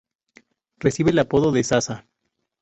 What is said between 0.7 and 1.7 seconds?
Recibe el apodo de